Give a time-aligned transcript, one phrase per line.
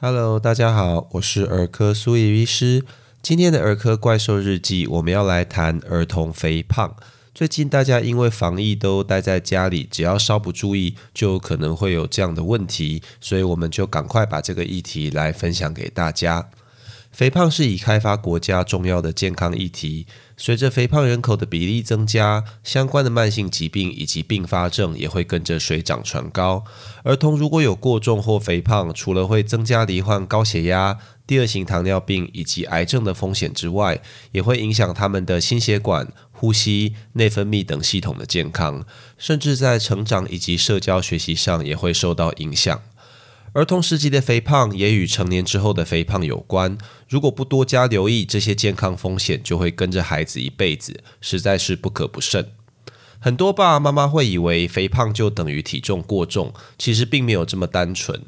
[0.00, 2.84] Hello，大家好，我是儿科苏怡医师。
[3.20, 6.94] 今天的儿科怪兽日记，我们要来谈儿童肥胖。
[7.34, 16.48] 最近大家因为防疫都待在家里，只要稍不注意，就可能会有这样的问题，所以我们就赶快把这个议题来分享给大家。
[17.18, 20.06] 肥胖是已开发国家重要的健康议题。
[20.36, 26.62] 随着肥胖人口的比例增加，相关的慢性疾病以及并发症也会跟着水涨船高。
[27.02, 34.00] 儿童如果有过重或肥胖，除了会增加罹患高血压、第二型糖尿病以及癌症的风险之外，
[34.30, 42.80] 也会影响他们的心血管、呼吸、内分泌等系统的健康，甚至在成长以及社交学习上也会受到影响。
[43.54, 46.76] 儿童时期的肥胖也与成年之后的肥胖有关。
[47.08, 52.52] 如果不多加留意，这些健康风险就会跟着孩子一辈子，实在是不可不慎。
[53.18, 58.22] 很多爸爸妈妈会以为肥胖就等于体重过重，其实并没有这么单纯。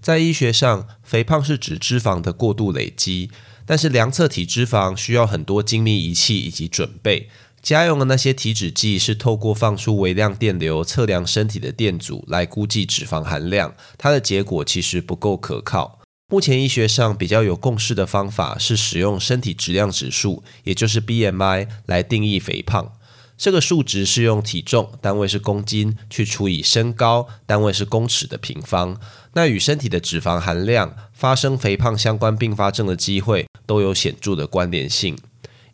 [0.00, 3.30] 在医学上，肥胖是指脂肪的过度累积，
[3.66, 7.28] 但是量测体脂肪需要很多精密仪器以及准备。
[7.64, 15.98] 家用的那些体脂计是透过放出微量电流测量身体的电阻来估计脂肪含量，它的结果其实不够可靠。
[16.28, 22.92] 目前医学上比较有共识的方法是使用身体质量指数，也就是 BMI 来定义肥胖。
[23.38, 29.00] 这个数值是用体重单位是公斤去除以身高单位是公尺的平方，
[29.32, 35.16] 那与身体的脂肪含量、发生肥胖相关并发症的机会都有显著的关联性。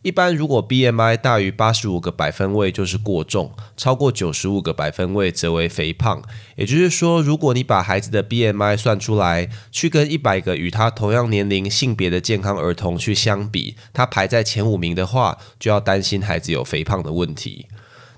[0.03, 6.23] 一般如果 BMI 大于八十五个百分位就是过重，超过九十五个百分位则为肥胖。
[6.57, 17.67] 也就是说，如果你把孩子的 BMI 算出来，去跟一百个与他同样年龄、性别的健康儿童去相比，他排在前五名的话，就要担心孩子有肥胖的问题。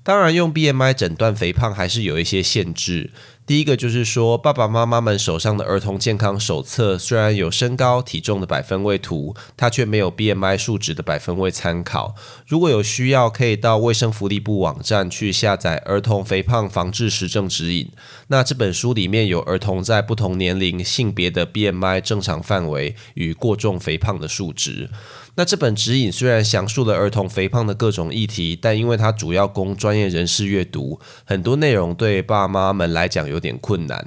[0.05, 3.11] 当然，用 BMI 诊断肥胖还是有一些限制。
[3.45, 12.15] 第一个就是说，爸爸妈妈们手上的儿童健康手册虽然有身高体重的百分位图，它却没有 BMI 数值的百分位参考。
[12.47, 17.87] 如果有需要，可以到卫生福利部网站去下载《儿童肥胖防治实证指引》。
[18.29, 24.89] 那这本书里面有儿童在不同年龄、性别的 BMI 正常范围与过重肥胖的数值。
[25.35, 34.07] 那这本指引虽然详述了儿童肥胖的各种议题，但因为它主要供专业人士阅读，很多内容对爸妈们来讲有点困难。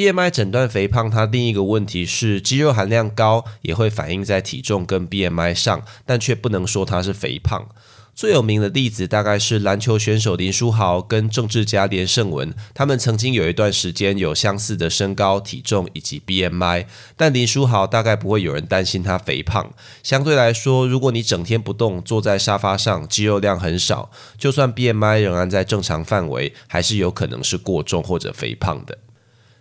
[0.00, 7.68] BMI 诊断肥胖，它另一个问题是肌肉含量高也会反映在体重跟 BMI 上，但却不能说它是肥胖。
[8.14, 19.70] 最有名的例子大概是篮球选手林书豪跟政治家连胜文，他们曾经有一段时间有相似的身高、体重以及 BMI，但林书豪大概不会有人担心他肥胖。
[20.02, 28.96] 相对来说，如果你整天不动，坐在沙发上，肌肉量很少，就算 BMI 仍然在正常范围，还是有可能是过重或者肥胖的。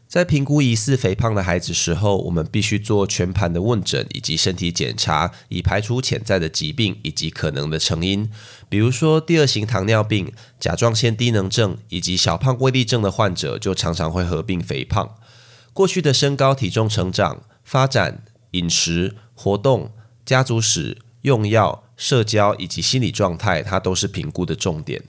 [0.09, 8.27] 在评估疑似肥胖的孩子时候，我们必须做全盘的问诊以及身体检查，以排除潜在的疾病以及可能的成因。
[8.67, 15.15] 比如说，第二型糖尿病、甲状腺低能症以及小胖威力症的患者，就常常会合并肥胖。
[15.73, 19.91] 过去的身高、体重成长、发展、饮食、活动、
[20.25, 25.03] 家族史、用药、社交以及心理状态，它都是评估的重点。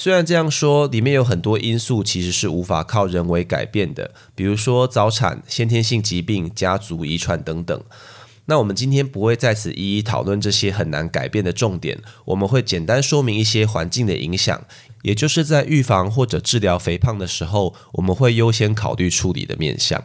[0.00, 7.82] 虽然这样说，里面有很多因素其实是无法靠人为改变的，比如说早产、先天性疾病、家族遗传等等。
[8.44, 14.62] 那我们今天不会在此一一讨论这些很难改变的重点，我们会简单说明一些环境的影响，
[15.02, 20.04] 也就是在预防或者治疗肥胖的时候，我们会优先考虑处理的面向。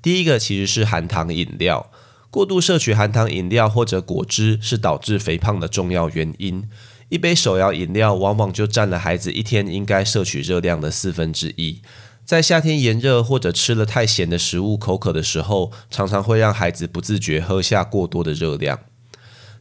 [0.00, 1.90] 第一个其实是含糖饮料，
[2.30, 6.66] 过度摄取含糖饮料或者果汁是导致肥胖的重要原因。
[7.12, 11.82] 一杯手摇饮料往往就占了孩子一天应该摄取热量的四分之一。
[12.24, 18.78] 在夏天炎热或者吃了太咸的食物口渴的时候，常常会让孩子不自觉喝下过多的热量。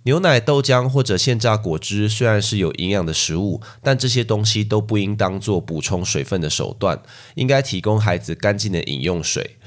[0.04, 7.04] 牛奶、豆浆或者现榨果汁虽然是有营养的食物，但这些东西都不应当做补充水分的手段，
[7.36, 9.58] 应该提供孩子干净的饮用水。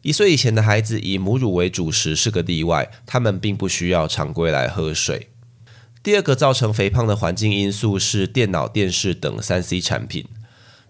[0.00, 5.28] 一岁以前的孩子以母乳为主食是个例外，他们并不需要常规来喝水。
[6.04, 10.26] 第二个造成肥胖的环境因素是电脑、电视等三 C 产品。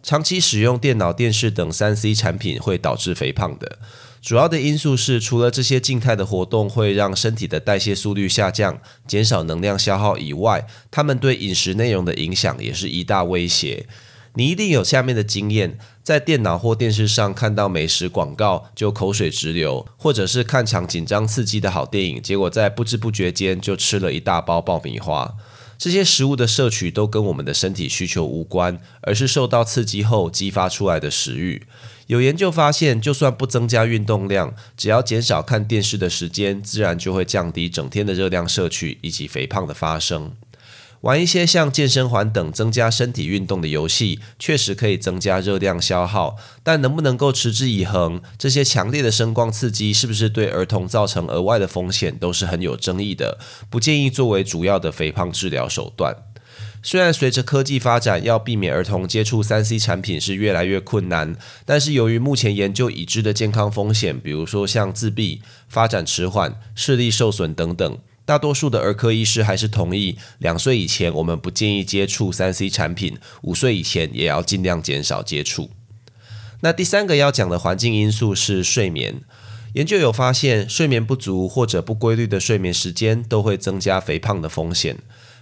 [0.03, 3.79] 长期使用电脑、电视等三 C 产品会导致肥胖的。
[4.21, 13.87] 主要的因素是，除了这些静态的活动会让身体的代谢速率下降，减少能量消耗以外，它们对饮食内容的影响也是一大威胁。
[14.35, 25.37] 你一定有下面的经验：在电脑或电视上看到美食广告就口水直流，或者是看场紧张刺激的好电影，结果在不知不觉间就吃了一大包爆米花。
[25.77, 31.63] 这些食物的摄取都跟我们的身体需求无关，而是受到刺激后激发出来的食欲。
[32.07, 40.33] 有研究发现，就算不增加运动量，只要减少看电视的时间，自然就会降低整天的热量摄取以及肥胖的发生。
[41.05, 48.23] 玩一些像健身环等增加身体运动的游戏，确实可以增加热量消耗，但能不能够持之以恒？
[48.39, 56.17] 这些强烈的声光刺激是不是对儿童造成额外的风险，都是很有争议的，不建议作为主要的肥胖治疗手段。
[56.83, 61.37] 虽然随着科技发展，要避免儿童接触三 C 产品是越来越困难，
[61.67, 67.99] 但是由于目前研究已知的健康风险，比如说像自闭、发展迟缓、视力受损等等。
[68.27, 75.71] 大多数的儿科医师还是同意，两岁以前我们不建议接触三 C 产品，五岁以前也要尽量减少接触。
[76.61, 79.21] 那第三个要讲的环境因素是睡眠。
[79.75, 84.99] 研究有发现，睡眠不足或者不规律的睡眠时间都会增加肥胖的风险。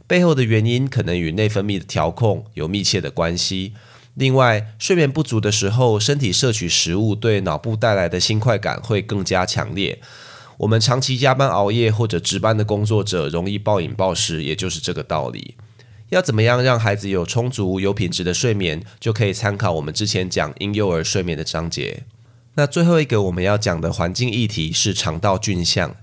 [0.08, 3.74] 背后的原因可能与内分泌的调控有密切的关系。
[4.14, 10.00] 另外，睡眠不足的时候，身体摄取食物对脑部带来的新快感会更加强烈。
[10.62, 15.56] 我们长期加班熬夜或者值班的工作者容易暴饮暴食，也就是这个道理。
[16.10, 22.04] 要怎么样让孩子有充足、有品质的睡眠，就可以参考我们之前讲婴幼儿睡眠的章节。
[22.54, 25.96] 那最后一个我们要讲的环境议题是肠道菌相。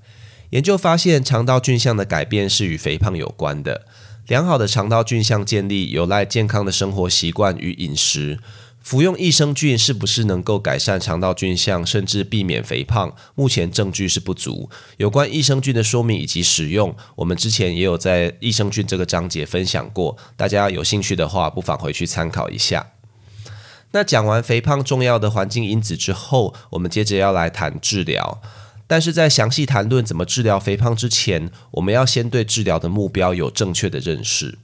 [0.49, 3.85] 研究发现，肠道菌相的改变是与肥胖有关的。
[4.27, 8.39] 良好的肠道菌相建立，有赖健康的生活习惯与饮食。
[8.81, 13.13] 服用益生菌是不是能够改善肠道菌相，甚至避免肥胖？
[13.35, 14.69] 目前证据是不足。
[14.97, 22.93] 有关益生菌的说明以及使用，我们之前也有在益生菌这个章节分享过，大家有兴趣的话，不妨回去参考一下。
[23.91, 28.41] 那讲完肥胖重要的环境因子之后，我们接着要来谈治疗。
[28.87, 34.57] 但是在详细谈论怎么治疗肥胖之前，我们要先对治疗的目标有正确的认识。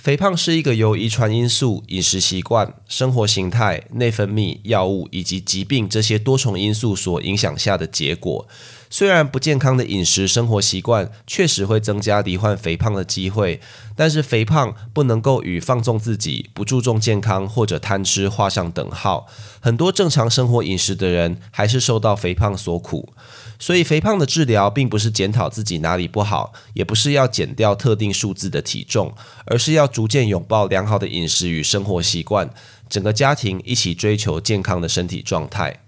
[0.00, 8.48] 肥胖是一个由遗传因素、饮食习惯、生活形态、内分泌、药物以及疾病这些多重因素所影响下的结果。
[8.92, 13.60] 虽然不健康的饮食生活习惯确实会增加罹患肥胖的机会，
[13.94, 19.28] 但是肥胖不能够与放纵自己、不注重健康或者贪吃画上等号。
[19.60, 23.14] 很多正常生活饮食的人还是受到肥胖所苦。
[23.60, 29.14] 所以，肥胖的治疗并不是检讨自己哪里不好，也不是要减掉特定数字的体重，
[29.44, 32.50] 而是要逐渐拥抱良好的饮食与生活习惯，
[32.88, 35.80] 整个家庭一起追求健康的身体状态。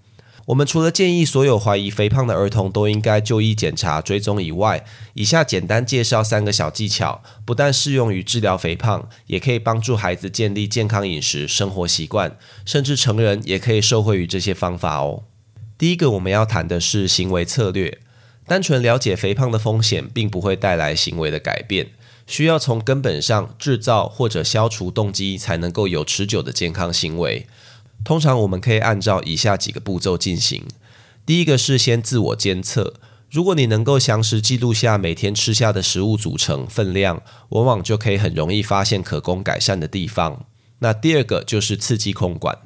[0.47, 15.23] 我们除了建议所有怀疑肥胖的儿童都应该就医检查追踪以外，以下简单介绍三个小技巧，不但适用于治疗肥胖，也可以帮助孩子建立健康饮食生活习惯，甚至成人也可以受惠于这些方法哦。
[15.77, 17.99] 第一个我们要谈的是行为策略。
[18.45, 21.87] 单纯了解肥胖的风险，并不会带来行为的改变，
[22.27, 27.47] 需要从根本上制造或者消除动机，才能够有持久的健康行为。
[28.03, 30.63] 通常我们可以按照以下几个步骤进行。
[31.25, 32.95] 第一个是先自我监测，
[33.31, 40.45] 如果你能够详实记录下每天吃下的食物组成、分量，往往就可以很容易发现可供改善的地方。
[40.79, 42.57] 那第二个就是刺激控管。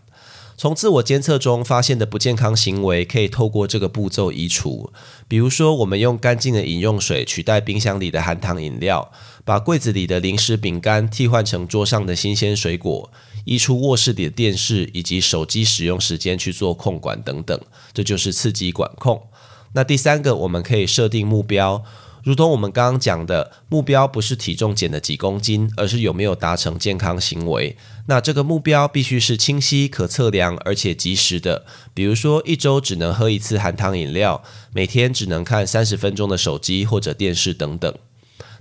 [0.59, 4.91] 从自我监测中发现的不健康行为，可以透过这个步骤移除。
[5.27, 9.11] 比如说，我们用干净的饮用水取代冰箱里的含糖饮料，
[9.45, 13.11] 把柜子里的零食饼干替换成桌上的新鲜水果，
[13.47, 17.57] 移除卧室里的电视以及手机使用时间去做控管等等，
[17.93, 19.23] 这就是刺激管控。
[19.71, 21.81] 那第三个，我们可以设定目标。
[22.25, 27.77] 如同我们刚刚讲的，目标不是体重减了几公斤，而是有没有达成健康行为。
[28.07, 31.65] 那这个目标必须是清晰、可测量，而且及时的。
[31.93, 37.95] 比如说，一周只能喝一次含糖饮料，每天只能看三十分钟的手机或者电视等等。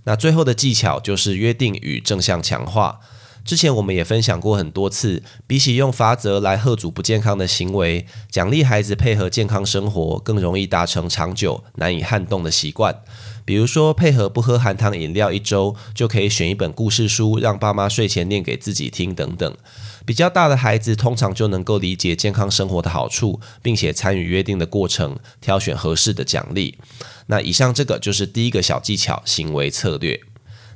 [0.05, 3.01] 那最后的技巧就是约定与正向强化。
[3.47, 13.03] 之前我们也分享过很多次，比起用法则来贺阻不健康的行为，奖励孩子配合健康生活，更容易达成长久难以撼动的习惯。
[13.45, 19.57] 比如说，配合不喝含糖饮料一周，就可以选一本故事书，让爸妈睡前念给自己听等等。
[20.05, 26.77] 比较大的孩子通常就能够理解健康生活的好处，并且参与约定的过程，挑选合适的奖励。
[27.29, 30.21] 那以上这个就是第一个小技巧——行为策略。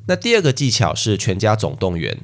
[0.07, 2.19] 那第二个技巧是全家总动员。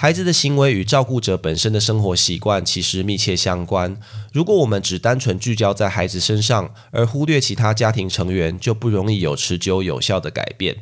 [0.00, 3.94] 孩子的行为与照顾者本身的生活习惯其实密切相关。
[4.32, 10.74] 如果我们只单纯聚焦在孩子身上，而忽略其他家庭成员，就不容易有持久有效的改变。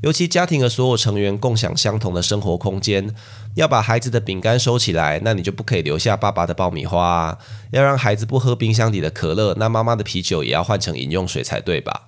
[0.00, 3.14] 尤其家庭的所有成员共享相同的生活空间，
[3.54, 7.36] 要把孩子的饼干收起来，那你就不可以留下爸爸的爆米花！
[7.70, 12.04] 要让孩子不喝冰箱里的可乐，那妈妈的啤酒也要换成饮用水才对吧？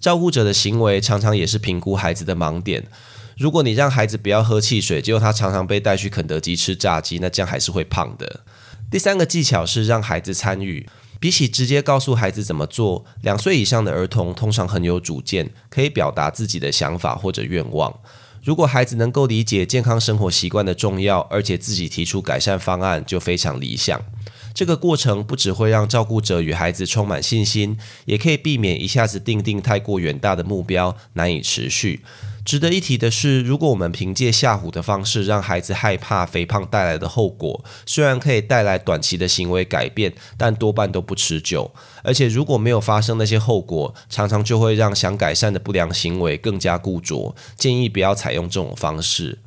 [0.00, 2.86] 照顾者的行为常常也是评估孩子的盲点。
[3.38, 8.40] 如果你让孩子不要喝汽水，结果他常常被带去肯德基吃炸鸡，那这样还是会胖的。
[8.90, 10.88] 第三个技巧是让孩子参与。
[11.20, 17.92] 比起直接告诉孩子怎么做，两岁以上的儿童通常很有主见，可以表达自己的想法或者愿望。
[18.44, 24.00] 如果孩子能够理解健康生活习惯的重要，而且自己提出改善方案，就非常理想。
[24.54, 32.00] 这个过程不只会让照顾者与孩子充满信心，也可以避免一下子定定太过远大的目标，难以持续。
[32.48, 41.70] 值得一提的是，如果我们凭借吓唬的方式让孩子害怕肥胖带来的后果，虽然可以带来短期的行为改变，但多半都不持久。
[42.02, 47.36] 而且如果没有发生那些后果，常常就会让想改善的不良行为更加固着。
[47.58, 49.40] 建议不要采用这种方式。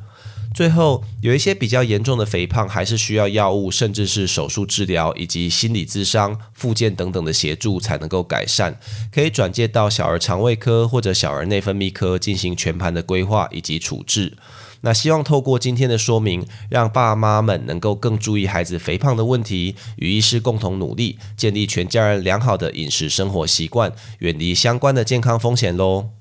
[0.53, 8.77] 最后，有一些比较严重的肥胖，还是需要药物，甚至是手术治疗，以及心理咨商、复健等等的协助才能够改善。
[9.13, 14.37] 可以转介到小儿肠胃科或者小儿内分泌科进行全盘的规划以及处置。
[14.81, 26.20] 那希望透过今天的说明，让爸妈们能够更注意孩子肥胖的问题，与医师共同努力，建立全家人良好的饮食生活习惯，远离相关的健康风险喽。